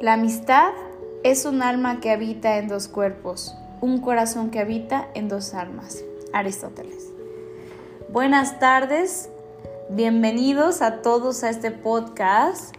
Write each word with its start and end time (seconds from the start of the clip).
La 0.00 0.14
amistad 0.14 0.72
es 1.24 1.44
un 1.44 1.60
alma 1.60 2.00
que 2.00 2.10
habita 2.10 2.56
en 2.56 2.68
dos 2.68 2.88
cuerpos, 2.88 3.54
un 3.82 4.00
corazón 4.00 4.50
que 4.50 4.58
habita 4.58 5.08
en 5.12 5.28
dos 5.28 5.52
almas. 5.52 6.02
Aristóteles. 6.32 7.12
Buenas 8.10 8.58
tardes, 8.58 9.28
bienvenidos 9.90 10.80
a 10.80 11.02
todos 11.02 11.44
a 11.44 11.50
este 11.50 11.70
podcast. 11.70 12.74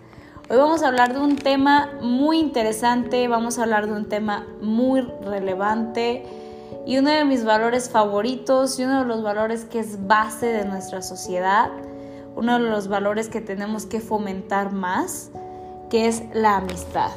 Hoy 0.50 0.58
vamos 0.58 0.82
a 0.82 0.88
hablar 0.88 1.14
de 1.14 1.20
un 1.20 1.36
tema 1.36 1.92
muy 2.02 2.40
interesante, 2.40 3.28
vamos 3.28 3.60
a 3.60 3.64
hablar 3.64 3.86
de 3.86 3.94
un 3.94 4.10
tema 4.10 4.48
muy 4.60 5.02
relevante 5.02 6.26
y 6.88 6.98
uno 6.98 7.12
de 7.12 7.24
mis 7.24 7.46
valores 7.46 7.92
favoritos 7.92 8.80
y 8.80 8.84
uno 8.84 9.02
de 9.02 9.06
los 9.06 9.22
valores 9.22 9.66
que 9.66 9.78
es 9.78 10.08
base 10.08 10.48
de 10.48 10.66
nuestra 10.66 11.04
sociedad, 11.04 11.70
uno 12.36 12.58
de 12.58 12.68
los 12.68 12.88
valores 12.88 13.30
que 13.30 13.42
tenemos 13.42 13.86
que 13.86 14.00
fomentar 14.00 14.72
más 14.72 15.30
que 15.92 16.08
es 16.08 16.24
la 16.34 16.56
amistad. 16.56 17.12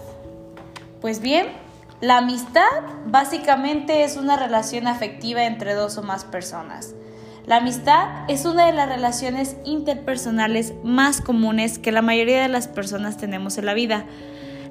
Pues 1.00 1.20
bien, 1.20 1.46
la 2.00 2.18
amistad 2.18 2.68
básicamente 3.06 4.02
es 4.02 4.16
una 4.16 4.36
relación 4.36 4.88
afectiva 4.88 5.44
entre 5.44 5.72
dos 5.72 5.96
o 5.96 6.02
más 6.02 6.24
personas. 6.24 6.94
La 7.46 7.56
amistad 7.56 8.08
es 8.28 8.44
una 8.44 8.66
de 8.66 8.72
las 8.72 8.88
relaciones 8.88 9.56
interpersonales 9.64 10.74
más 10.82 11.20
comunes 11.20 11.78
que 11.78 11.92
la 11.92 12.02
mayoría 12.02 12.42
de 12.42 12.48
las 12.48 12.68
personas 12.68 13.16
tenemos 13.16 13.58
en 13.58 13.66
la 13.66 13.74
vida. 13.74 14.06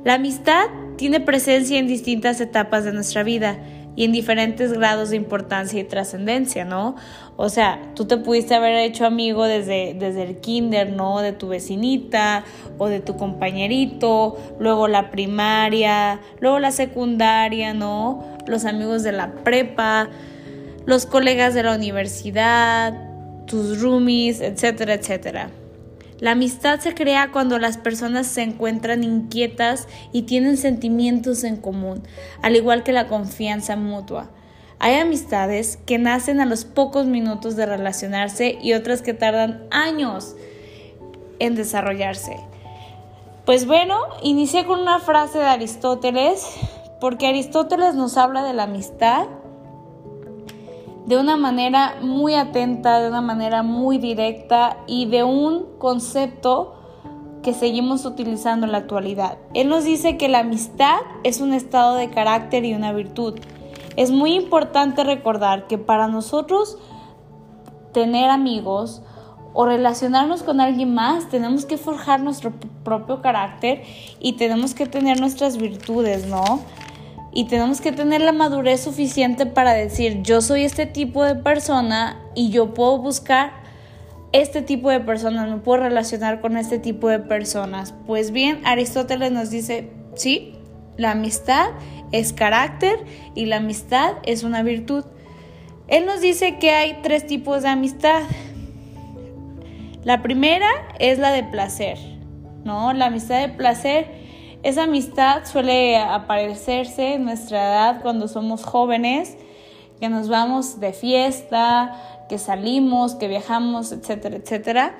La 0.03 0.15
amistad 0.15 0.65
tiene 0.97 1.21
presencia 1.21 1.79
en 1.79 1.87
distintas 1.87 2.41
etapas 2.41 2.83
de 2.83 2.91
nuestra 2.91 3.23
vida 3.23 3.57
y 3.95 4.05
en 4.05 4.11
diferentes 4.11 4.73
grados 4.73 5.11
de 5.11 5.17
importancia 5.17 5.79
y 5.79 5.83
trascendencia, 5.83 6.65
¿no? 6.65 6.95
O 7.35 7.49
sea, 7.49 7.79
tú 7.95 8.05
te 8.05 8.17
pudiste 8.17 8.55
haber 8.55 8.75
hecho 8.75 9.05
amigo 9.05 9.45
desde, 9.45 9.95
desde 9.97 10.23
el 10.23 10.37
kinder, 10.37 10.91
¿no? 10.91 11.19
De 11.21 11.31
tu 11.31 11.47
vecinita 11.47 12.43
o 12.77 12.87
de 12.87 12.99
tu 12.99 13.17
compañerito, 13.17 14.37
luego 14.59 14.87
la 14.87 15.11
primaria, 15.11 16.19
luego 16.39 16.59
la 16.59 16.71
secundaria, 16.71 17.73
¿no? 17.73 18.23
Los 18.47 18.65
amigos 18.65 19.03
de 19.03 19.11
la 19.11 19.31
prepa, 19.43 20.09
los 20.85 21.05
colegas 21.05 21.53
de 21.53 21.63
la 21.63 21.75
universidad, 21.75 22.93
tus 23.45 23.81
roomies, 23.81 24.41
etcétera, 24.41 24.95
etcétera. 24.95 25.49
La 26.23 26.31
amistad 26.31 26.79
se 26.79 26.95
crea 26.95 27.31
cuando 27.33 27.59
las 27.59 27.75
personas 27.75 28.27
se 28.27 28.43
encuentran 28.43 29.03
inquietas 29.03 29.89
y 30.13 30.21
tienen 30.21 30.55
sentimientos 30.55 31.43
en 31.43 31.57
común, 31.57 32.01
al 32.41 32.55
igual 32.55 32.83
que 32.83 32.93
la 32.93 33.09
confianza 33.09 33.75
mutua. 33.75 34.29
Hay 34.79 34.95
amistades 34.95 35.77
que 35.85 35.97
nacen 35.97 36.39
a 36.39 36.45
los 36.45 36.63
pocos 36.63 37.07
minutos 37.07 37.57
de 37.57 37.65
relacionarse 37.65 38.57
y 38.61 38.71
otras 38.71 39.01
que 39.01 39.13
tardan 39.13 39.67
años 39.69 40.37
en 41.39 41.55
desarrollarse. 41.55 42.37
Pues 43.45 43.67
bueno, 43.67 43.99
inicié 44.21 44.65
con 44.65 44.79
una 44.79 44.99
frase 44.99 45.39
de 45.39 45.47
Aristóteles, 45.47 46.47
porque 47.01 47.27
Aristóteles 47.27 47.95
nos 47.95 48.15
habla 48.15 48.45
de 48.45 48.53
la 48.53 48.63
amistad 48.63 49.27
de 51.05 51.17
una 51.17 51.35
manera 51.37 51.97
muy 52.01 52.35
atenta, 52.35 52.99
de 53.01 53.09
una 53.09 53.21
manera 53.21 53.63
muy 53.63 53.97
directa 53.97 54.77
y 54.87 55.05
de 55.07 55.23
un 55.23 55.65
concepto 55.77 56.75
que 57.41 57.53
seguimos 57.53 58.05
utilizando 58.05 58.65
en 58.65 58.71
la 58.71 58.79
actualidad. 58.79 59.37
Él 59.53 59.67
nos 59.67 59.83
dice 59.83 60.17
que 60.17 60.29
la 60.29 60.39
amistad 60.39 60.99
es 61.23 61.41
un 61.41 61.53
estado 61.53 61.95
de 61.95 62.09
carácter 62.09 62.63
y 62.63 62.73
una 62.73 62.93
virtud. 62.93 63.39
Es 63.97 64.11
muy 64.11 64.33
importante 64.33 65.03
recordar 65.03 65.67
que 65.67 65.77
para 65.77 66.07
nosotros 66.07 66.77
tener 67.91 68.29
amigos 68.29 69.03
o 69.53 69.65
relacionarnos 69.65 70.41
con 70.41 70.61
alguien 70.61 70.95
más, 70.95 71.29
tenemos 71.29 71.65
que 71.65 71.77
forjar 71.77 72.21
nuestro 72.21 72.53
propio 72.83 73.21
carácter 73.21 73.83
y 74.19 74.33
tenemos 74.33 74.73
que 74.73 74.87
tener 74.87 75.19
nuestras 75.19 75.57
virtudes, 75.57 76.25
¿no? 76.25 76.61
Y 77.33 77.45
tenemos 77.45 77.81
que 77.81 77.91
tener 77.91 78.21
la 78.21 78.31
madurez 78.31 78.81
suficiente 78.81 79.45
para 79.45 79.73
decir 79.73 80.21
yo 80.21 80.41
soy 80.41 80.63
este 80.63 80.85
tipo 80.85 81.23
de 81.23 81.35
persona 81.35 82.19
y 82.35 82.49
yo 82.49 82.73
puedo 82.73 82.99
buscar 82.99 83.63
este 84.33 84.61
tipo 84.61 84.89
de 84.89 84.99
personas, 84.99 85.47
me 85.47 85.57
puedo 85.57 85.83
relacionar 85.83 86.41
con 86.41 86.57
este 86.57 86.79
tipo 86.79 87.07
de 87.07 87.19
personas. 87.19 87.93
Pues 88.07 88.31
bien, 88.31 88.61
Aristóteles 88.65 89.31
nos 89.31 89.51
dice, 89.51 89.91
sí, 90.15 90.55
la 90.97 91.11
amistad 91.11 91.67
es 92.11 92.33
carácter 92.33 92.97
y 93.35 93.45
la 93.45 93.57
amistad 93.57 94.13
es 94.23 94.43
una 94.43 94.63
virtud. 94.63 95.05
Él 95.87 96.07
nos 96.07 96.19
dice 96.19 96.57
que 96.57 96.71
hay 96.71 96.99
tres 97.03 97.27
tipos 97.27 97.61
de 97.61 97.69
amistad. 97.69 98.23
La 100.03 100.23
primera 100.23 100.67
es 100.97 101.19
la 101.19 101.31
de 101.31 101.43
placer, 101.43 101.99
¿no? 102.63 102.91
La 102.93 103.05
amistad 103.05 103.39
de 103.39 103.49
placer 103.49 104.22
esa 104.63 104.83
amistad 104.83 105.43
suele 105.43 105.97
aparecerse 105.97 107.15
en 107.15 107.25
nuestra 107.25 107.67
edad 107.67 108.01
cuando 108.01 108.29
somos 108.29 108.63
jóvenes, 108.63 109.35
que 109.99 110.07
nos 110.07 110.29
vamos 110.29 110.79
de 110.79 110.93
fiesta, 110.93 112.25
que 112.29 112.37
salimos, 112.37 113.15
que 113.15 113.27
viajamos, 113.27 113.91
etcétera, 113.91 114.37
etcétera. 114.37 114.95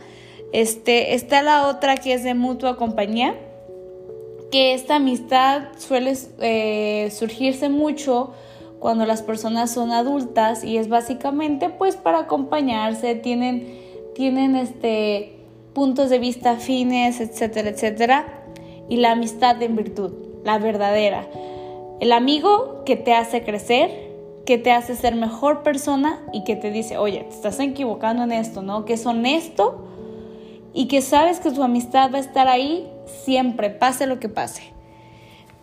Este, 0.52 1.16
está 1.16 1.42
la 1.42 1.68
otra 1.68 1.96
que 1.96 2.14
es 2.14 2.24
de 2.26 2.34
mutua 2.34 2.76
compañía, 2.76 3.36
que 4.52 4.74
esta 4.74 4.98
amistad 4.98 5.64
suele 5.78 6.14
eh, 6.42 7.10
surgirse 7.12 7.70
mucho 7.70 8.34
cuando 8.80 9.06
las 9.06 9.22
personas 9.22 9.72
son 9.72 9.92
adultas 9.92 10.66
y 10.66 10.78
es 10.78 10.90
básicamente 10.90 11.70
pues 11.70 11.96
para 11.96 12.20
acompañarse, 12.20 13.16
tienen, 13.16 13.80
tienen 14.14 14.58
este, 14.58 15.38
puntos 15.74 16.10
de 16.10 16.20
vista 16.20 16.52
afines, 16.52 17.22
etcétera, 17.22 17.70
etcétera 17.70 18.43
y 18.90 18.98
la 18.98 19.12
amistad 19.12 19.62
en 19.62 19.76
virtud, 19.76 20.12
la 20.44 20.58
verdadera. 20.58 21.28
El 22.00 22.12
amigo 22.12 22.84
que 22.86 22.96
te 22.96 23.14
hace 23.14 23.44
crecer, 23.44 23.90
que 24.46 24.58
te 24.58 24.72
hace 24.72 24.96
ser 24.96 25.16
mejor 25.16 25.64
persona 25.64 26.22
y 26.34 26.44
que 26.44 26.56
te 26.56 26.72
dice, 26.72 26.98
oye, 26.98 27.24
te 27.24 27.36
estás 27.36 27.60
equivocando 27.60 28.24
en 28.24 28.32
esto, 28.32 28.62
¿no? 28.62 28.86
Que 28.86 28.94
es 28.94 29.06
honesto 29.06 29.88
y 30.74 30.88
que 30.88 31.02
sabes 31.02 31.40
que 31.40 31.52
tu 31.52 31.64
amistad 31.64 32.12
va 32.12 32.18
a 32.18 32.22
estar 32.22 32.48
ahí 32.48 32.90
siempre, 33.24 33.70
pase 33.70 34.08
lo 34.08 34.20
que 34.20 34.30
pase. 34.30 34.74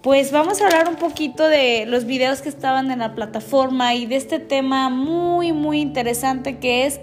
Pues 0.03 0.33
vamos 0.33 0.63
a 0.63 0.65
hablar 0.65 0.89
un 0.89 0.97
poquito 0.97 1.47
de 1.47 1.85
los 1.85 2.07
videos 2.07 2.41
que 2.41 2.49
estaban 2.49 2.91
en 2.91 3.01
la 3.01 3.15
plataforma 3.15 3.95
y 3.95 4.07
de 4.07 4.17
este 4.17 4.39
tema 4.39 4.89
muy, 4.89 5.53
muy 5.53 5.81
interesante 5.81 6.59
que 6.59 6.87
es 6.87 7.01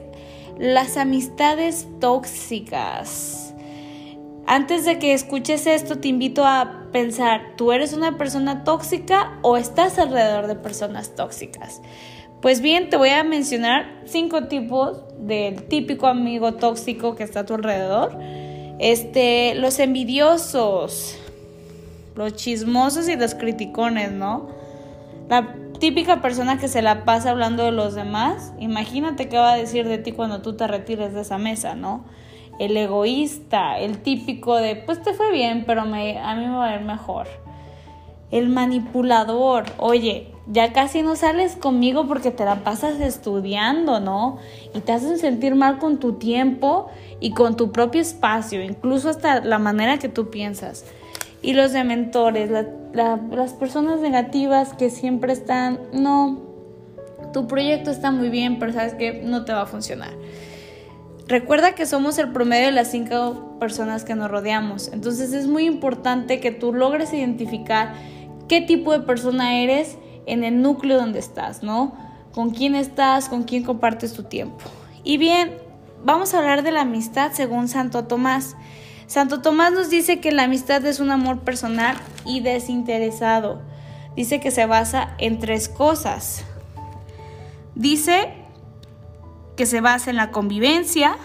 las 0.58 0.98
amistades 0.98 1.88
tóxicas. 2.00 3.37
Antes 4.50 4.86
de 4.86 4.98
que 4.98 5.12
escuches 5.12 5.68
esto, 5.68 5.98
te 5.98 6.08
invito 6.08 6.46
a 6.46 6.86
pensar, 6.94 7.56
¿tú 7.58 7.74
eres 7.74 7.92
una 7.92 8.18
persona 8.18 8.64
tóxica 8.64 9.38
o 9.42 9.58
estás 9.58 10.00
alrededor 10.00 10.48
de 10.48 10.56
personas 10.56 11.16
tóxicas? 11.16 11.82
Pues 12.42 12.62
bien, 12.62 12.90
te 12.90 12.96
voy 12.96 13.10
a 13.10 13.26
mencionar 13.26 14.04
cinco 14.06 14.46
tipos 14.46 15.02
del 15.20 15.64
típico 15.64 16.08
amigo 16.08 16.54
tóxico 16.54 17.14
que 17.16 17.24
está 17.24 17.42
a 17.42 17.46
tu 17.46 17.56
alrededor. 17.56 18.18
Este, 18.80 19.54
los 19.56 19.80
envidiosos, 19.80 21.18
los 22.16 22.34
chismosos 22.38 23.10
y 23.10 23.18
los 23.18 23.36
criticones, 23.36 24.14
¿no? 24.14 24.48
La 25.28 25.56
típica 25.78 26.22
persona 26.22 26.58
que 26.58 26.70
se 26.70 26.82
la 26.82 27.04
pasa 27.04 27.32
hablando 27.32 27.66
de 27.66 27.74
los 27.74 27.96
demás, 27.96 28.54
imagínate 28.60 29.28
qué 29.28 29.38
va 29.38 29.52
a 29.52 29.58
decir 29.58 29.90
de 29.90 29.98
ti 29.98 30.14
cuando 30.14 30.42
tú 30.42 30.56
te 30.56 30.68
retires 30.68 31.14
de 31.14 31.20
esa 31.20 31.38
mesa, 31.38 31.76
¿no? 31.76 32.06
El 32.60 32.76
egoísta, 32.78 33.80
el 33.80 34.00
típico 34.00 34.56
de, 34.56 34.76
pues 34.76 35.02
te 35.02 35.14
fue 35.14 35.32
bien, 35.32 35.64
pero 35.66 35.86
me, 35.86 36.18
a 36.20 36.36
mí 36.36 36.46
me 36.46 36.56
va 36.56 36.70
a 36.70 36.76
ir 36.76 36.82
mejor. 36.82 37.28
El 38.32 38.50
manipulador, 38.50 39.66
oye, 39.78 40.34
ya 40.48 40.74
casi 40.74 41.02
no 41.02 41.16
sales 41.16 41.56
conmigo 41.56 42.08
porque 42.08 42.32
te 42.32 42.46
la 42.46 42.64
pasas 42.64 43.00
estudiando, 43.00 44.00
¿no? 44.00 44.38
Y 44.74 44.80
te 44.80 44.92
hacen 44.92 45.18
sentir 45.18 45.56
mal 45.56 45.78
con 45.78 46.00
tu 46.00 46.14
tiempo 46.14 46.90
y 47.20 47.32
con 47.32 47.56
tu 47.56 47.72
propio 47.72 48.02
espacio, 48.02 48.62
incluso 48.62 49.10
hasta 49.10 49.42
la 49.42 49.60
manera 49.60 49.98
que 49.98 50.10
tú 50.10 50.30
piensas. 50.30 50.86
Y 51.42 51.54
los 51.54 51.72
dementores, 51.72 52.50
las 52.94 53.54
personas 53.54 54.00
negativas 54.00 54.74
que 54.74 54.90
siempre 54.90 55.34
están, 55.34 55.80
no, 55.94 56.40
tu 57.34 57.48
proyecto 57.48 57.92
está 57.92 58.12
muy 58.12 58.30
bien, 58.30 58.58
pero 58.58 58.74
sabes 58.74 58.94
que 58.94 59.22
no 59.24 59.46
te 59.46 59.54
va 59.54 59.64
a 59.64 59.66
funcionar. 59.66 60.12
Recuerda 61.28 61.76
que 61.76 61.86
somos 61.86 62.18
el 62.20 62.32
promedio 62.32 62.68
de 62.68 62.72
las 62.72 62.90
cinco 62.90 63.58
personas 63.60 64.06
que 64.06 64.16
nos 64.16 64.32
rodeamos, 64.32 64.90
entonces 64.94 65.34
es 65.34 65.48
muy 65.48 65.66
importante 65.66 66.40
que 66.40 66.52
tú 66.52 66.72
logres 66.72 67.12
identificar 67.12 67.94
qué 68.48 68.62
tipo 68.62 68.94
de 68.94 69.02
persona 69.02 69.58
eres 69.62 69.98
en 70.26 70.46
el 70.46 70.62
núcleo 70.62 70.98
donde 70.98 71.20
estás, 71.20 71.64
¿no? 71.64 71.96
Con 72.32 72.52
quién 72.52 72.76
estás, 72.76 73.28
con 73.28 73.44
quién 73.44 73.64
compartes 73.64 74.14
tu 74.14 74.24
tiempo. 74.24 74.64
Y 75.04 75.18
bien, 75.18 75.58
vamos 76.06 76.34
a 76.34 76.40
hablar 76.40 76.64
de 76.64 76.72
la 76.72 76.82
amistad 76.82 77.34
según 77.34 77.68
Santo 77.68 78.06
Tomás. 78.06 78.56
Santo 79.08 79.42
Tomás 79.42 79.74
nos 79.74 79.90
dice 79.90 80.22
que 80.22 80.32
la 80.32 80.44
amistad 80.44 80.86
es 80.86 81.02
un 81.02 81.12
amor 81.12 81.40
personal 81.42 81.98
y 82.26 82.40
desinteresado. 82.40 83.62
Dice 84.16 84.40
que 84.40 84.52
se 84.52 84.66
basa 84.66 85.16
en 85.18 85.40
tres 85.40 85.68
cosas. 85.68 86.46
Dice 87.76 88.34
que 89.58 89.66
se 89.66 89.82
basa 89.82 90.10
en 90.10 90.16
la 90.16 90.32
convivencia, 90.32 91.18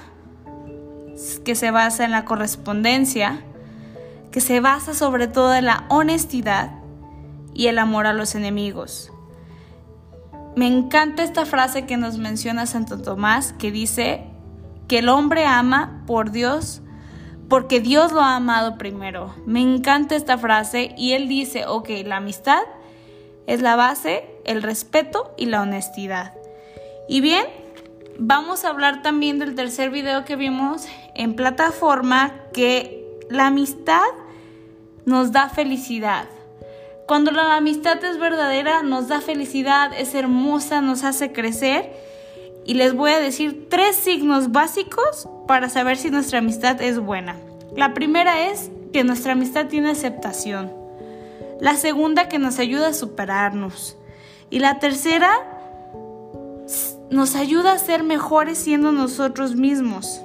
que 1.44 1.54
se 1.54 1.70
basa 1.70 2.04
en 2.04 2.10
la 2.10 2.24
correspondencia, 2.24 3.44
que 4.32 4.40
se 4.40 4.60
basa 4.60 4.94
sobre 4.94 5.28
todo 5.28 5.54
en 5.54 5.66
la 5.66 5.84
honestidad 5.90 6.72
y 7.54 7.68
el 7.68 7.78
amor 7.78 8.06
a 8.06 8.14
los 8.14 8.34
enemigos. 8.34 9.12
Me 10.56 10.66
encanta 10.66 11.22
esta 11.22 11.46
frase 11.46 11.86
que 11.86 11.96
nos 11.96 12.18
menciona 12.18 12.66
Santo 12.66 13.00
Tomás, 13.00 13.52
que 13.52 13.70
dice 13.70 14.24
que 14.88 14.98
el 14.98 15.08
hombre 15.08 15.44
ama 15.46 16.02
por 16.06 16.30
Dios 16.30 16.82
porque 17.48 17.80
Dios 17.80 18.12
lo 18.12 18.22
ha 18.22 18.36
amado 18.36 18.78
primero. 18.78 19.34
Me 19.44 19.60
encanta 19.60 20.16
esta 20.16 20.38
frase 20.38 20.94
y 20.96 21.12
él 21.12 21.28
dice, 21.28 21.66
ok, 21.66 21.90
la 22.06 22.16
amistad 22.16 22.62
es 23.46 23.60
la 23.60 23.76
base, 23.76 24.24
el 24.46 24.62
respeto 24.62 25.34
y 25.36 25.46
la 25.46 25.60
honestidad. 25.60 26.32
Y 27.08 27.20
bien, 27.20 27.44
vamos 28.18 28.64
a 28.64 28.68
hablar 28.68 29.02
también 29.02 29.38
del 29.38 29.54
tercer 29.54 29.90
video 29.90 30.24
que 30.24 30.36
vimos 30.36 30.86
en 31.14 31.34
plataforma, 31.34 32.32
que 32.52 33.18
la 33.30 33.46
amistad 33.48 34.02
nos 35.04 35.32
da 35.32 35.48
felicidad. 35.48 36.26
Cuando 37.06 37.30
la 37.30 37.56
amistad 37.56 38.02
es 38.04 38.18
verdadera, 38.18 38.82
nos 38.82 39.08
da 39.08 39.20
felicidad, 39.20 39.92
es 39.92 40.14
hermosa, 40.14 40.80
nos 40.80 41.04
hace 41.04 41.32
crecer. 41.32 41.90
Y 42.64 42.74
les 42.74 42.94
voy 42.94 43.10
a 43.10 43.18
decir 43.18 43.68
tres 43.68 43.96
signos 43.96 44.52
básicos 44.52 45.28
para 45.48 45.68
saber 45.68 45.96
si 45.96 46.10
nuestra 46.10 46.38
amistad 46.38 46.80
es 46.80 47.00
buena. 47.00 47.36
La 47.76 47.92
primera 47.92 48.46
es 48.48 48.70
que 48.92 49.02
nuestra 49.02 49.32
amistad 49.32 49.66
tiene 49.66 49.90
aceptación. 49.90 50.72
La 51.60 51.76
segunda 51.76 52.28
que 52.28 52.38
nos 52.38 52.58
ayuda 52.58 52.88
a 52.88 52.94
superarnos. 52.94 53.96
Y 54.50 54.60
la 54.60 54.78
tercera 54.78 55.51
nos 57.12 57.36
ayuda 57.36 57.72
a 57.72 57.78
ser 57.78 58.02
mejores 58.02 58.56
siendo 58.56 58.90
nosotros 58.90 59.54
mismos. 59.54 60.22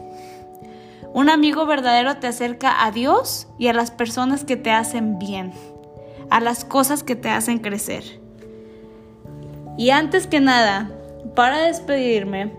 Un 1.13 1.29
amigo 1.29 1.65
verdadero 1.65 2.15
te 2.17 2.27
acerca 2.27 2.85
a 2.85 2.91
Dios 2.91 3.47
y 3.59 3.67
a 3.67 3.73
las 3.73 3.91
personas 3.91 4.45
que 4.45 4.55
te 4.55 4.71
hacen 4.71 5.19
bien, 5.19 5.51
a 6.29 6.39
las 6.39 6.63
cosas 6.63 7.03
que 7.03 7.17
te 7.17 7.29
hacen 7.29 7.59
crecer. 7.59 8.21
Y 9.77 9.89
antes 9.89 10.27
que 10.27 10.39
nada, 10.39 10.89
para 11.35 11.59
despedirme, 11.59 12.53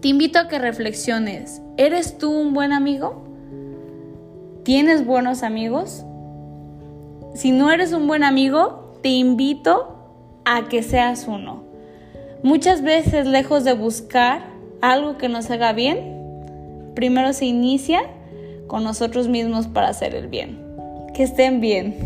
te 0.00 0.08
invito 0.08 0.38
a 0.38 0.46
que 0.46 0.60
reflexiones. 0.60 1.60
¿Eres 1.76 2.18
tú 2.18 2.30
un 2.30 2.54
buen 2.54 2.72
amigo? 2.72 3.24
¿Tienes 4.62 5.04
buenos 5.04 5.42
amigos? 5.42 6.04
Si 7.34 7.50
no 7.50 7.72
eres 7.72 7.92
un 7.92 8.06
buen 8.06 8.22
amigo, 8.22 8.92
te 9.02 9.08
invito 9.08 9.98
a 10.44 10.68
que 10.68 10.84
seas 10.84 11.26
uno. 11.26 11.63
Muchas 12.44 12.82
veces, 12.82 13.26
lejos 13.26 13.64
de 13.64 13.72
buscar 13.72 14.44
algo 14.82 15.16
que 15.16 15.30
nos 15.30 15.50
haga 15.50 15.72
bien, 15.72 16.92
primero 16.94 17.32
se 17.32 17.46
inicia 17.46 18.02
con 18.66 18.84
nosotros 18.84 19.28
mismos 19.28 19.66
para 19.66 19.88
hacer 19.88 20.14
el 20.14 20.28
bien. 20.28 20.58
Que 21.14 21.22
estén 21.22 21.62
bien. 21.62 21.96